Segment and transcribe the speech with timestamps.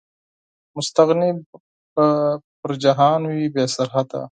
[0.77, 1.29] مستغني
[1.93, 2.05] به
[2.61, 4.19] پر جهان وي، بې سرحده